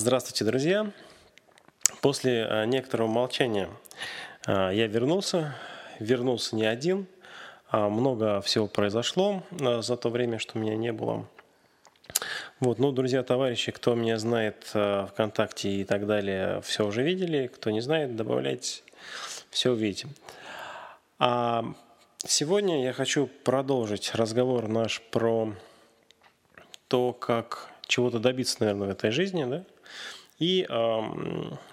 [0.00, 0.92] Здравствуйте, друзья!
[2.02, 3.68] После а, некоторого молчания
[4.46, 5.56] а, я вернулся.
[5.98, 7.08] Вернулся не один.
[7.68, 11.28] А много всего произошло за то время, что меня не было.
[12.60, 17.48] Вот, ну, друзья, товарищи, кто меня знает ВКонтакте и так далее, все уже видели.
[17.48, 18.82] Кто не знает, добавляйте,
[19.50, 20.06] все увидите.
[21.18, 21.64] А
[22.24, 25.52] сегодня я хочу продолжить разговор наш про
[26.86, 29.64] то, как чего-то добиться, наверное, в этой жизни, да?
[30.38, 30.66] И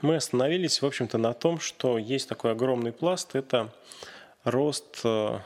[0.01, 3.71] мы остановились, в общем-то, на том, что есть такой огромный пласт, это
[4.45, 5.39] рост э,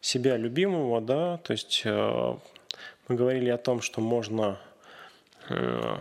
[0.00, 2.36] себя любимого, да, то есть э,
[3.08, 4.58] мы говорили о том, что можно,
[5.48, 5.96] э,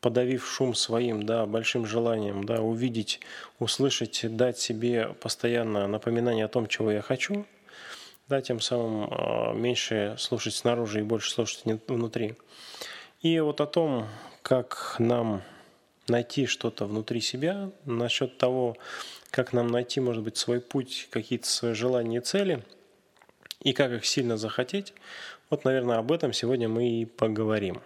[0.00, 3.20] подавив шум своим, да, большим желанием, да, увидеть,
[3.58, 7.46] услышать, дать себе постоянно напоминание о том, чего я хочу,
[8.28, 12.36] да, тем самым э, меньше слушать снаружи и больше слушать внутри.
[13.24, 14.06] И вот о том,
[14.42, 15.40] как нам
[16.08, 18.76] найти что-то внутри себя, насчет того,
[19.30, 22.62] как нам найти, может быть, свой путь, какие-то свои желания и цели,
[23.62, 24.92] и как их сильно захотеть.
[25.48, 27.80] Вот, наверное, об этом сегодня мы и поговорим.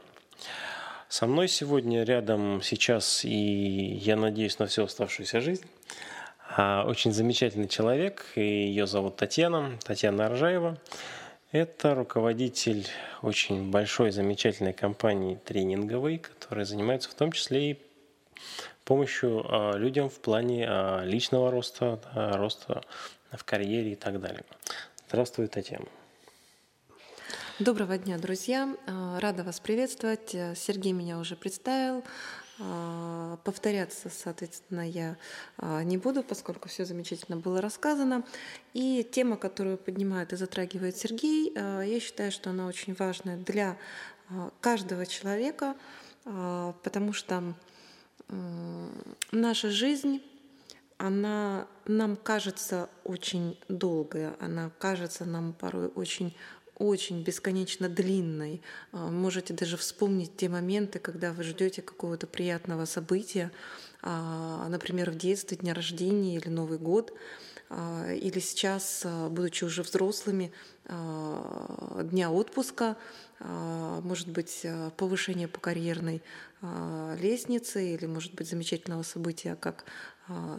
[1.09, 5.67] Со мной сегодня рядом сейчас, и я надеюсь на всю оставшуюся жизнь,
[6.57, 10.79] а, очень замечательный человек, ее зовут Татьяна, Татьяна Аржаева.
[11.51, 12.87] Это руководитель
[13.23, 17.79] очень большой, замечательной компании тренинговой, которая занимается в том числе и
[18.85, 22.83] помощью а, людям в плане а, личного роста, роста
[23.33, 24.45] в карьере и так далее.
[25.09, 25.87] Здравствуй, Татьяна.
[27.59, 28.75] Доброго дня, друзья!
[28.87, 30.37] А, рада вас приветствовать.
[30.55, 32.05] Сергей меня уже представил.
[33.45, 35.17] Повторяться, соответственно, я
[35.85, 38.25] не буду, поскольку все замечательно было рассказано.
[38.75, 43.77] И тема, которую поднимает и затрагивает Сергей, я считаю, что она очень важная для
[44.61, 45.77] каждого человека,
[46.25, 47.55] потому что
[49.31, 50.21] наша жизнь,
[50.99, 56.37] она нам кажется очень долгая, она кажется нам порой очень
[56.79, 58.63] очень бесконечно длинной.
[58.93, 63.51] А, можете даже вспомнить те моменты, когда вы ждете какого-то приятного события,
[64.03, 67.13] а, например, в детстве, дня рождения или Новый год,
[67.71, 70.53] а, или сейчас, будучи уже взрослыми,
[72.03, 72.97] дня отпуска,
[73.41, 74.65] может быть,
[74.97, 76.23] повышение по карьерной
[77.21, 79.85] лестницы или, может быть, замечательного события, как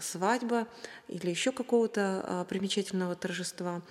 [0.01, 0.67] свадьба
[1.07, 3.81] или еще какого-то а, примечательного торжества.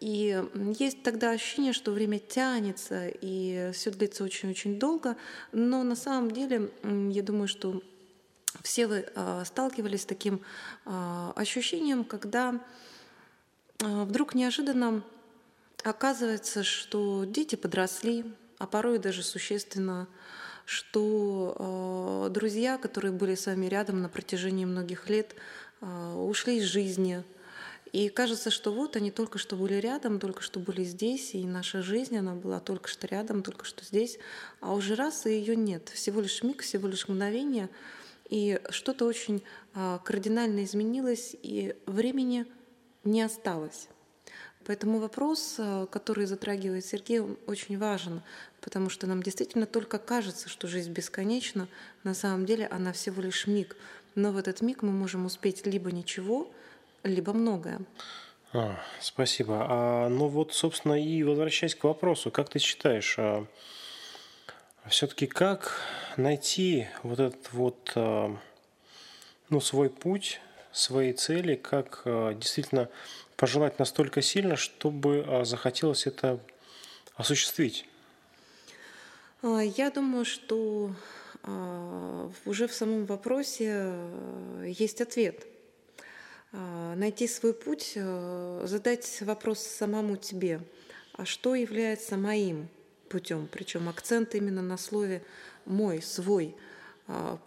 [0.00, 0.42] И
[0.78, 5.16] есть тогда ощущение, что время тянется и все длится очень-очень долго,
[5.52, 7.80] но на самом деле я думаю, что
[8.62, 9.06] все вы
[9.44, 10.40] сталкивались с таким
[10.84, 12.60] ощущением, когда
[13.78, 15.02] вдруг неожиданно
[15.84, 18.24] оказывается, что дети подросли,
[18.58, 20.08] а порой даже существенно
[20.64, 25.34] что э, друзья, которые были с вами рядом на протяжении многих лет,
[25.80, 27.22] э, ушли из жизни.
[27.92, 31.80] И кажется, что вот они только что были рядом, только что были здесь, и наша
[31.80, 34.18] жизнь, она была только что рядом, только что здесь,
[34.60, 35.90] а уже раз и ее нет.
[35.90, 37.68] Всего лишь миг, всего лишь мгновение,
[38.28, 39.44] и что-то очень
[39.74, 42.46] э, кардинально изменилось, и времени
[43.04, 43.88] не осталось.
[44.66, 48.22] Поэтому вопрос, э, который затрагивает Сергей, очень важен,
[48.60, 51.68] потому что нам действительно только кажется, что жизнь бесконечна,
[52.02, 53.76] на самом деле она всего лишь миг.
[54.14, 56.50] Но в этот миг мы можем успеть либо ничего,
[57.02, 57.80] либо многое.
[58.52, 59.66] А, спасибо.
[59.68, 63.46] А, ну вот, собственно, и возвращаясь к вопросу, как ты считаешь, а,
[64.88, 65.80] все-таки как
[66.16, 68.36] найти вот этот вот а,
[69.50, 70.40] ну, свой путь,
[70.74, 72.90] свои цели, как а, действительно
[73.36, 76.40] пожелать настолько сильно, чтобы а, захотелось это
[77.14, 77.86] осуществить?
[79.42, 80.94] А, я думаю, что
[81.44, 83.94] а, уже в самом вопросе
[84.66, 85.46] есть ответ.
[86.94, 90.60] Найти свой путь, задать вопрос самому тебе,
[91.14, 92.68] а что является моим
[93.08, 95.24] путем, причем акцент именно на слове
[95.64, 96.54] мой, свой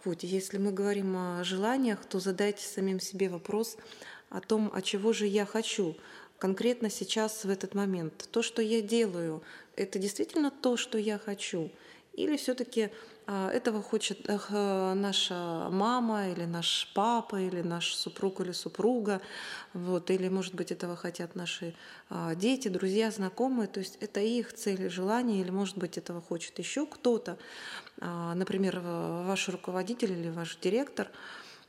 [0.02, 0.22] путь.
[0.22, 3.76] Если мы говорим о желаниях, то задайте самим себе вопрос,
[4.30, 5.96] о том, а чего же я хочу
[6.38, 8.28] конкретно сейчас в этот момент.
[8.30, 9.42] То, что я делаю,
[9.76, 11.70] это действительно то, что я хочу?
[12.14, 12.90] Или все-таки а,
[13.28, 19.20] этого хочет наша мама или наш папа или наш супруг или супруга,
[19.74, 21.74] вот, или, может быть, этого хотят наши
[22.08, 26.58] а, дети, друзья, знакомые, то есть это их цели, желания, или, может быть, этого хочет
[26.58, 27.36] еще кто-то,
[28.00, 31.10] а, например, ваш руководитель или ваш директор–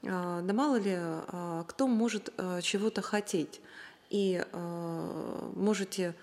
[0.03, 3.61] а, да мало ли, а, кто может а, чего-то хотеть.
[4.09, 4.43] И
[5.55, 6.15] можете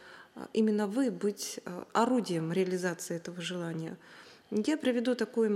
[0.53, 1.61] именно вы быть
[1.93, 3.97] орудием реализации этого желания.
[4.51, 5.49] Я приведу такой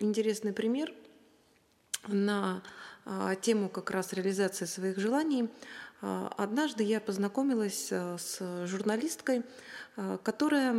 [0.00, 0.92] интересный пример
[2.06, 2.62] на
[3.06, 5.48] а, тему как раз реализации своих желаний.
[6.02, 9.42] А, однажды я познакомилась э, с журналисткой,
[9.96, 10.74] э, которая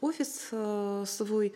[0.00, 1.54] офис э, свой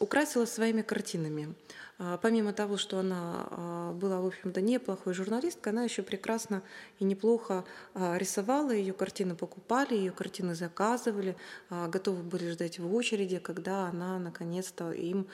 [0.00, 1.54] украсила своими картинами.
[2.00, 6.62] А, помимо того, что она а, была, в общем-то, неплохой журналисткой, она еще прекрасно
[7.00, 7.64] и неплохо
[7.94, 11.36] а, рисовала, ее картины покупали, ее картины заказывали,
[11.70, 15.26] готовы были ждать в очереди, когда она наконец-то им,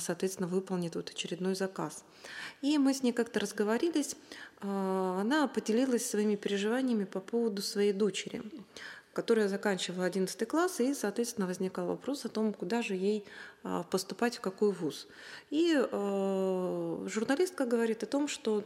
[0.00, 2.04] соответственно, выполнит вот очередной заказ.
[2.62, 4.16] И мы с ней как-то разговорились,
[4.60, 8.42] она поделилась своими переживаниями по поводу своей дочери
[9.16, 13.24] которая заканчивала 11 класс, и, соответственно, возникал вопрос о том, куда же ей
[13.64, 15.08] а, поступать, в какой вуз.
[15.48, 18.62] И э, журналистка говорит о том, что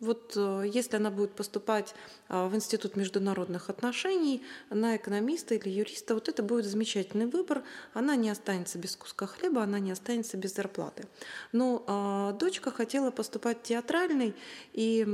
[0.00, 1.94] вот э, если она будет поступать
[2.28, 7.64] а, в Институт международных отношений на экономиста или юриста, вот это будет замечательный выбор.
[7.94, 11.04] Она не останется без куска хлеба, она не останется без зарплаты.
[11.52, 14.34] Но а, дочка хотела поступать в театральный,
[14.72, 15.06] и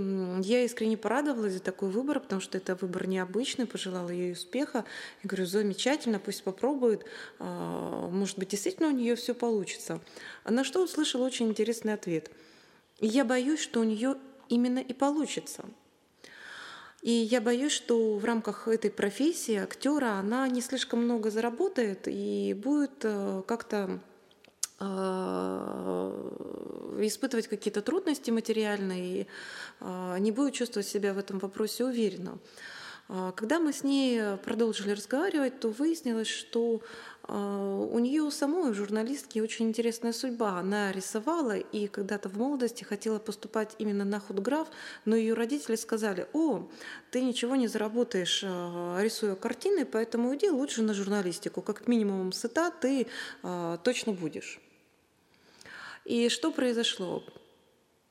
[0.42, 4.84] я искренне порадовалась за такой выбор, потому что это выбор необычный, пожелала ей успеха.
[5.22, 7.06] Я говорю, замечательно, пусть попробует,
[7.38, 10.00] а, может быть, действительно у нее все получится.
[10.44, 12.30] На что услышала очень интересный ответ.
[13.00, 14.16] Я боюсь, что у нее
[14.48, 15.64] именно и получится.
[17.02, 22.54] И я боюсь, что в рамках этой профессии актера она не слишком много заработает и
[22.54, 24.00] будет э, как-то
[24.80, 24.84] э,
[27.00, 29.26] испытывать какие-то трудности материальные
[29.80, 32.38] э, не будет чувствовать себя в этом вопросе уверенно.
[33.36, 36.80] Когда мы с ней продолжили разговаривать, то выяснилось, что
[37.26, 40.58] а, у нее у самой, у журналистки, очень интересная судьба.
[40.58, 44.68] Она рисовала и когда-то в молодости хотела поступать именно на худграф,
[45.04, 46.68] но ее родители сказали, о,
[47.10, 51.62] ты ничего не заработаешь, а, рисуя картины, поэтому иди лучше на журналистику.
[51.62, 53.06] Как минимум сыта ты
[53.42, 54.60] а, точно будешь.
[56.04, 57.24] И что произошло?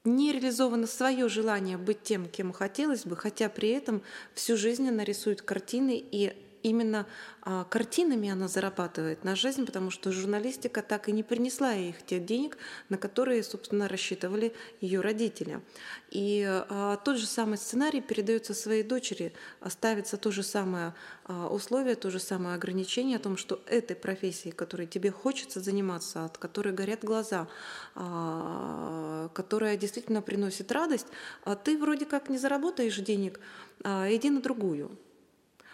[0.03, 4.01] Не реализовано свое желание быть тем, кем хотелось бы, хотя при этом
[4.33, 7.05] всю жизнь она рисует картины и именно
[7.41, 12.25] а, картинами она зарабатывает на жизнь, потому что журналистика так и не принесла ей тех
[12.25, 12.57] денег,
[12.89, 15.61] на которые, собственно, рассчитывали ее родители.
[16.09, 19.33] И а, тот же самый сценарий передается своей дочери,
[19.67, 20.95] ставится то же самое
[21.25, 26.25] а, условие, то же самое ограничение о том, что этой профессии, которой тебе хочется заниматься,
[26.25, 27.47] от которой горят глаза,
[27.95, 31.07] а, которая действительно приносит радость,
[31.43, 33.39] а ты вроде как не заработаешь денег,
[33.83, 34.97] а, иди на другую.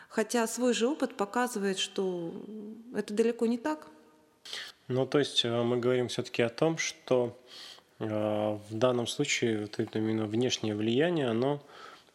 [0.10, 2.34] Хотя свой же опыт показывает, что
[2.96, 3.88] это далеко не так.
[4.88, 7.38] Ну, то есть э, мы говорим все-таки о том, что
[8.00, 11.62] э, в данном случае вот это именно внешнее влияние, оно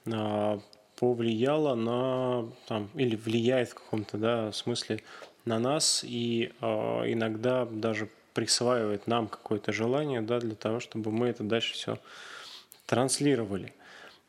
[0.07, 0.59] э,
[0.97, 5.03] повлияло на, там, или влияет в каком-то да, смысле
[5.45, 11.43] на нас и иногда даже присваивает нам какое-то желание да, для того, чтобы мы это
[11.43, 11.99] дальше все
[12.87, 13.75] транслировали.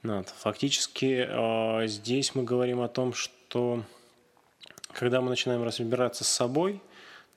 [0.04, 3.84] Фактически здесь мы говорим о том, что что
[4.92, 6.82] когда мы начинаем разбираться с собой,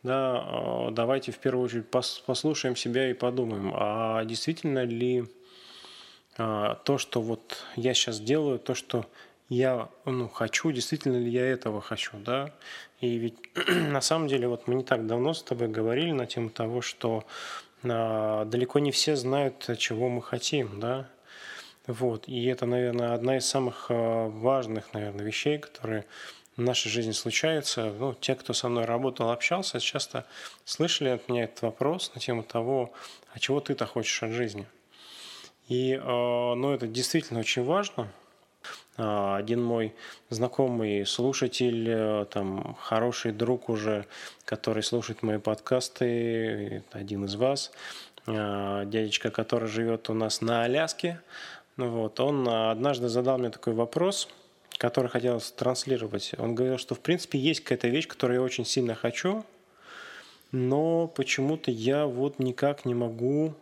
[0.03, 5.27] да, а, давайте в первую очередь послушаем себя и подумаем, а действительно ли
[6.37, 9.07] а, то, что вот я сейчас делаю, то, что
[9.49, 12.51] я ну, хочу, действительно ли я этого хочу, да?
[13.01, 13.39] И ведь
[13.69, 17.25] на самом деле вот мы не так давно с тобой говорили на тему того, что
[17.85, 21.09] а, далеко не все знают, чего мы хотим, да?
[21.89, 22.29] Вот.
[22.29, 26.05] И это, наверное, одна из самых э, важных, наверное, вещей, которые
[26.55, 27.91] в нашей жизни случаются.
[27.99, 30.27] Ну, те, кто со мной работал, общался, часто
[30.67, 32.93] слышали от меня этот вопрос на тему того,
[33.33, 34.67] а чего ты-то хочешь от жизни.
[35.69, 38.13] И э, ну, это действительно очень важно.
[38.99, 39.95] А, один мой
[40.29, 44.05] знакомый слушатель, там, хороший друг уже,
[44.45, 47.73] который слушает мои подкасты, один из вас,
[48.27, 51.23] дядечка, который живет у нас на Аляске,
[51.79, 54.29] вот, он а, однажды задал мне такой вопрос,
[54.79, 56.33] который хотел транслировать.
[56.37, 59.45] Он говорил, что в принципе есть какая-то вещь, которую я очень сильно хочу,
[60.51, 63.55] но почему-то я вот никак не могу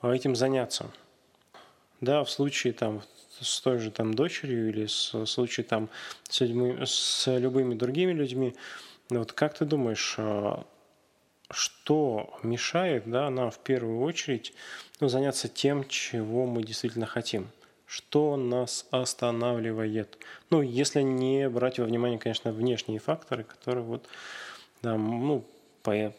[0.00, 0.90] а, этим заняться.
[2.00, 3.02] Да, в случае там
[3.38, 5.90] с той же там дочерью или с, в случае там
[6.28, 8.56] с, людьми, с любыми другими людьми,
[9.10, 10.64] вот как ты думаешь, а,
[11.50, 14.54] что мешает да, нам в первую очередь
[15.00, 17.48] ну, заняться тем, чего мы действительно хотим?
[17.88, 20.18] Что нас останавливает.
[20.50, 24.06] Ну, если не брать во внимание, конечно, внешние факторы, которые вот,
[24.82, 25.44] да, ну,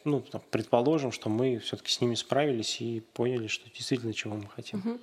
[0.04, 4.80] ну, предположим, что мы все-таки с ними справились и поняли, что действительно чего мы хотим.
[4.80, 5.00] Угу.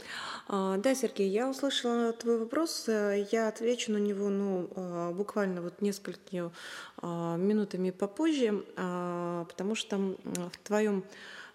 [0.49, 5.81] А, да, Сергей, я услышала твой вопрос, я отвечу на него ну, а, буквально вот
[5.81, 6.51] несколькими
[6.97, 11.05] а, минутами попозже, потому что в твоем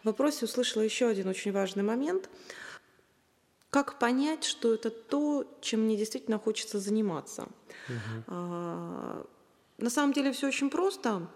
[0.04, 2.30] вопросе услышала еще один очень важный момент.
[3.72, 7.48] Как понять, что это то, чем мне действительно хочется заниматься?
[7.88, 8.36] Угу.
[9.78, 11.28] На самом деле все очень просто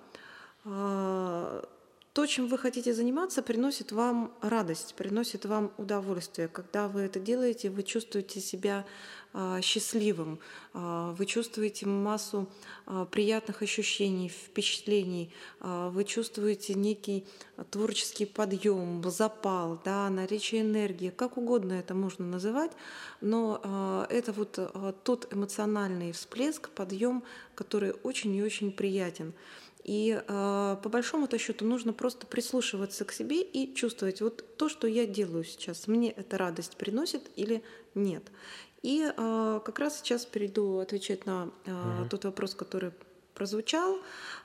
[2.16, 6.48] то, чем вы хотите заниматься, приносит вам радость, приносит вам удовольствие.
[6.48, 8.86] Когда вы это делаете, вы чувствуете себя а,
[9.62, 10.40] счастливым,
[10.74, 12.48] а, вы чувствуете массу
[12.86, 17.26] а, приятных ощущений, впечатлений, вы чувствуете некий
[17.72, 22.72] творческий подъем, запал, да, наличие энергии, как угодно это можно называть,
[23.22, 24.60] но это вот
[25.04, 27.24] тот эмоциональный всплеск, подъем,
[27.56, 29.34] который очень и очень приятен.
[29.86, 34.88] И э, по большому-то счету нужно просто прислушиваться к себе и чувствовать, вот то, что
[34.88, 37.62] я делаю сейчас, мне эта радость приносит или
[37.94, 38.24] нет.
[38.86, 42.92] И э, как раз сейчас перейду отвечать на э, mm тот вопрос, который
[43.34, 43.98] прозвучал.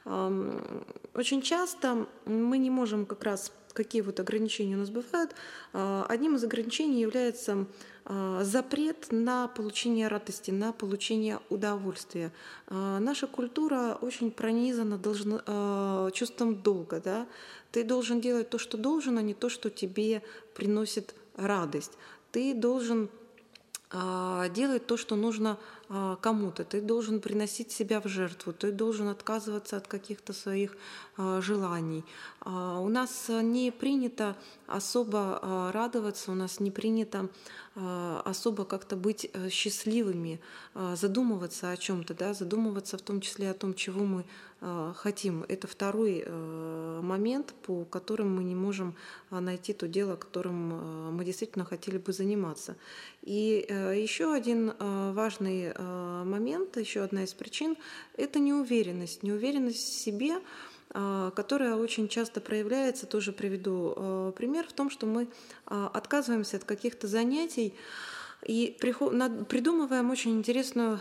[0.06, 5.34] Э, очень часто мы не можем как раз какие вот ограничения у нас бывают.
[5.72, 7.66] Э, одним из ограничений является
[8.12, 12.32] а, запрет на получение радости, на получение удовольствия.
[12.66, 17.00] А, наша культура очень пронизана должно, а, чувством долга.
[17.00, 17.26] Да?
[17.70, 20.22] Ты должен делать то, что должен, а не то, что тебе
[20.54, 21.92] приносит радость.
[22.32, 23.08] Ты должен
[23.92, 25.58] делать то, что нужно
[25.92, 30.76] а, кому-то, ты должен приносить себя в жертву, ты должен отказываться от каких-то своих
[31.09, 31.09] а,
[31.40, 32.04] желаний.
[32.40, 34.36] А, у нас не принято
[34.66, 37.28] особо радоваться, у нас не принято
[38.24, 40.40] особо как-то быть э, счастливыми,
[40.74, 44.24] задумываться о чем-то, да, задумываться в том числе о том, чего мы
[44.94, 45.44] хотим.
[45.48, 48.94] Это второй э, момент, по которым мы не можем
[49.30, 52.76] найти то дело, которым мы действительно хотели бы заниматься.
[53.22, 57.76] И э, еще один важный Э, момент, еще одна из причин,
[58.16, 59.22] это неуверенность.
[59.22, 60.40] Неуверенность в себе, э,
[60.92, 65.28] которая очень часто проявляется, тоже приведу э, пример, в том, что мы
[65.66, 67.74] отказываемся от каких-то занятий,
[68.44, 70.98] и придумываем очень интересную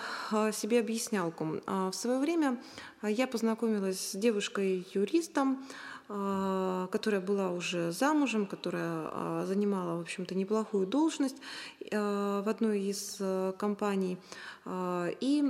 [0.51, 1.61] себе объяснялку.
[1.65, 2.61] В свое время
[3.01, 5.63] я познакомилась с девушкой-юристом, а,
[6.09, 11.37] которая была уже замужем, которая а, занимала, в общем-то, неплохую должность
[11.91, 13.21] а, в одной из
[13.57, 14.17] компаний.
[14.65, 15.43] И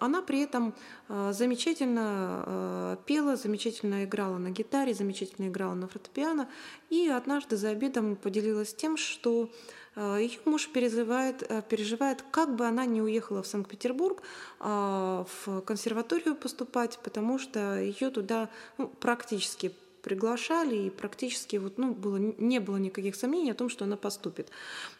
[0.00, 0.74] она при этом
[1.08, 6.48] замечательно пела, замечательно играла на гитаре, замечательно играла на фортепиано.
[6.88, 9.50] И однажды за обедом поделилась тем, что
[9.96, 14.22] Ее муж переживает, э, переживает, как бы она не уехала в Санкт-Петербург
[14.60, 19.72] а, в консерваторию поступать, потому что ее туда ну, практически
[20.06, 24.50] приглашали, и практически вот, ну, было, не было никаких сомнений о том, что она поступит.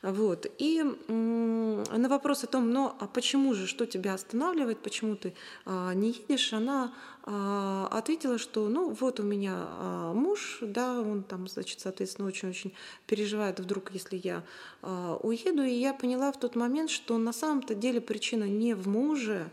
[0.03, 0.47] Вот.
[0.59, 5.33] И на вопрос о том, ну, а почему же, что тебя останавливает, почему ты
[5.65, 11.23] а, не едешь, она а, ответила, что, ну, вот у меня а, муж, да, он
[11.23, 12.73] там, значит, соответственно, очень-очень
[13.07, 14.43] переживает вдруг, если я
[14.83, 18.89] а, уеду, и я поняла в тот момент, что на самом-то деле причина не в
[18.89, 19.51] муже,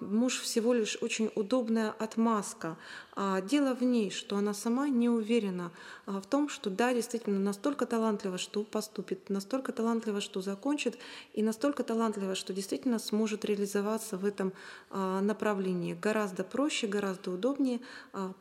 [0.00, 2.76] муж всего лишь очень удобная отмазка.
[3.16, 5.72] А дело в ней, что она сама не уверена
[6.06, 10.98] а, в том, что да, действительно настолько талантлива, что поступит, настолько талантлива, что закончит,
[11.32, 14.52] и настолько талантлива, что действительно сможет реализоваться в этом
[14.90, 15.94] направлении.
[15.94, 17.80] Гораздо проще, гораздо удобнее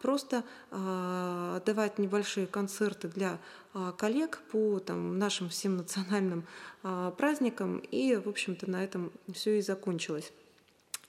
[0.02, 3.40] просто давать небольшие концерты для
[3.98, 6.46] коллег по там, нашим всем национальным
[7.18, 10.32] праздникам, и, в общем-то, на этом все и закончилось.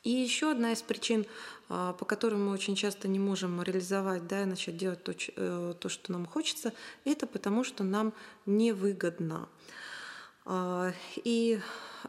[0.05, 1.27] И еще одна из причин,
[1.69, 5.75] а, по которым мы очень часто не можем реализовать, да, и начать делать то, э,
[5.79, 6.73] то, что нам хочется,
[7.05, 8.13] это потому, что нам
[8.47, 9.49] невыгодно.
[10.45, 11.59] А, и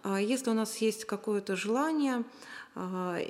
[0.03, 2.23] а, если у нас есть какое-то желание,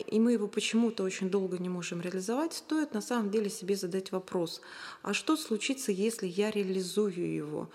[0.08, 4.12] и мы его почему-то очень долго не можем реализовать, стоит на самом деле себе задать
[4.12, 4.62] вопрос,
[5.02, 7.70] а что случится, если я реализую его?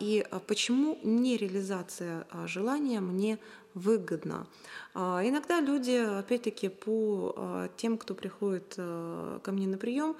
[0.00, 3.38] И почему нереализация желания мне
[3.76, 4.46] выгодна?
[4.94, 10.16] Иногда люди, опять-таки, по тем, кто приходит ко мне на прием,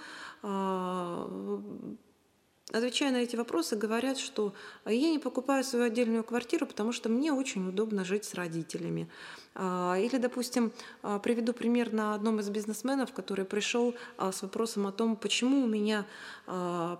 [2.72, 4.52] отвечая на эти вопросы, говорят, что
[4.84, 9.08] я не покупаю свою отдельную квартиру, потому что мне очень удобно жить с родителями.
[9.58, 14.86] А, или, допустим, а, приведу пример на одном из бизнесменов, который пришел а, с вопросом
[14.86, 16.04] о том, почему у меня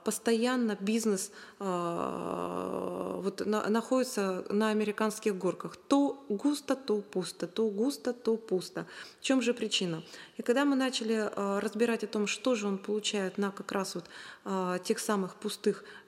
[0.05, 5.77] постоянно бизнес вот находится на американских горках.
[5.77, 8.87] То густо, то пусто, то густо, то пусто.
[9.21, 10.03] В чем же причина?
[10.37, 11.31] И когда мы начали
[11.61, 14.11] разбирать о том, что же он получает на как раз вот
[14.83, 15.56] тех самых пустых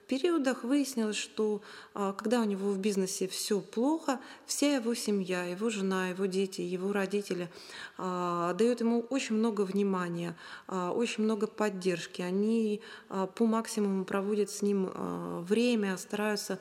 [0.09, 1.61] периодах выяснилось, что
[1.93, 6.61] а, когда у него в бизнесе все плохо, вся его семья, его жена, его дети,
[6.61, 7.49] его родители
[7.97, 10.35] а, дают ему очень много внимания,
[10.67, 12.21] а, очень много поддержки.
[12.21, 12.81] Они
[13.35, 14.89] по максимуму проводят с ним
[15.43, 16.59] время, стараются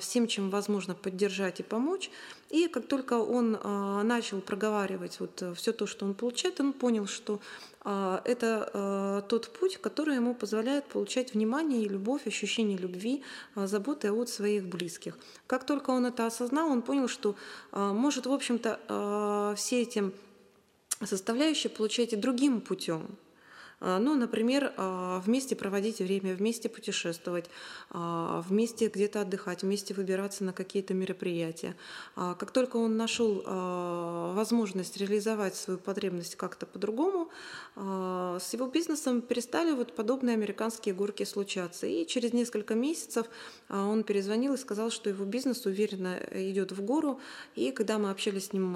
[0.00, 2.10] всем, чем возможно, поддержать и помочь.
[2.50, 3.52] И как только он
[4.06, 7.40] начал проговаривать вот все то, что он получает, он понял, что
[7.90, 13.22] а, это а, тот путь, который ему позволяет получать внимание и любовь, ощущение любви,
[13.54, 15.16] а, заботы от своих близких.
[15.46, 17.34] Как только он это осознал, он понял, что
[17.72, 20.12] может, в общем-то, все эти
[21.02, 23.06] составляющие получать и другим путем.
[23.80, 27.46] А, ну, например, а, вместе проводить время, вместе путешествовать,
[27.90, 31.76] а, вместе где-то отдыхать, вместе выбираться на какие-то мероприятия.
[32.14, 33.42] Как только он нашел
[34.34, 37.28] возможность реализовать свою потребность как-то по-другому,
[37.76, 41.86] с его бизнесом перестали вот подобные американские горки случаться.
[41.86, 43.26] И через несколько месяцев
[43.68, 47.20] он перезвонил и сказал, что его бизнес уверенно идет в гору.
[47.54, 48.72] И когда мы общались с ним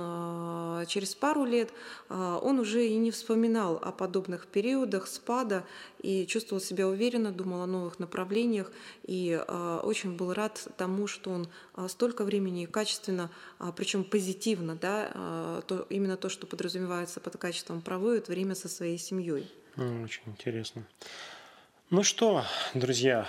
[0.87, 1.71] через пару лет,
[2.09, 5.64] он уже и не вспоминал о подобных периодах, периодах спада
[6.02, 8.70] и чувствовал себя уверенно, думал о новых направлениях
[9.04, 14.76] и э, очень был рад тому, что он э, столько времени качественно, э, причем позитивно,
[14.76, 19.50] да, то, именно то, что подразумевается под качеством, проводит время со своей семьей.
[19.76, 20.84] Очень интересно.
[21.90, 22.44] Ну что,
[22.75, 23.26] друзья,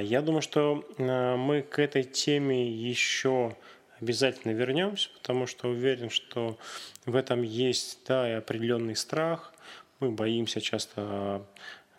[0.00, 3.56] я думаю, что мы к этой теме еще
[4.00, 6.58] обязательно вернемся, потому что уверен, что
[7.04, 9.52] в этом есть да, и определенный страх,
[10.00, 11.44] мы боимся часто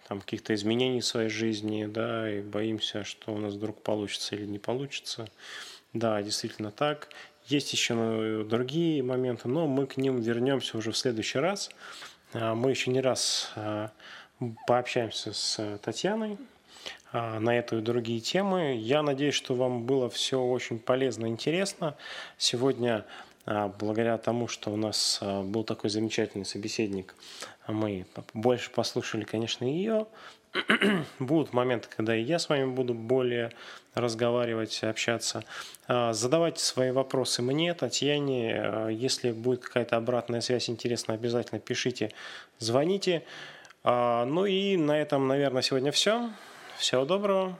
[0.07, 4.45] там, каких-то изменений в своей жизни, да, и боимся, что у нас вдруг получится или
[4.45, 5.27] не получится.
[5.93, 7.09] Да, действительно так.
[7.47, 11.69] Есть еще ну, другие моменты, но мы к ним вернемся уже в следующий раз.
[12.33, 13.91] А, мы еще не раз а,
[14.67, 16.37] пообщаемся с Татьяной
[17.11, 18.75] а, на эту и другие темы.
[18.77, 21.95] Я надеюсь, что вам было все очень полезно и интересно.
[22.37, 23.05] Сегодня
[23.47, 27.15] благодаря тому, что у нас а, был такой замечательный собеседник,
[27.67, 30.05] мы больше послушали, конечно, ее.
[31.19, 33.51] Будут моменты, когда и я с вами буду более
[33.93, 35.45] разговаривать, общаться.
[35.87, 38.89] А, задавайте свои вопросы мне, Татьяне.
[38.91, 42.12] Если будет какая-то обратная связь интересная, обязательно пишите,
[42.60, 43.23] звоните.
[43.83, 46.31] Ну и на этом, наверное, сегодня все.
[46.77, 47.57] Всего доброго.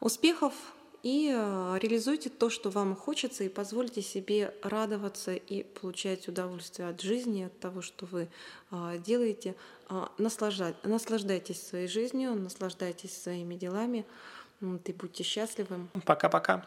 [0.00, 0.54] Успехов
[1.02, 7.00] и э, реализуйте то, что вам хочется, и позвольте себе радоваться и получать удовольствие от
[7.00, 8.28] жизни, от того, что вы
[8.70, 9.56] э, делаете.
[9.90, 14.04] Э, наслаждайтесь своей жизнью, наслаждайтесь своими делами,
[14.60, 15.88] и будьте счастливы.
[16.04, 16.64] Пока-пока.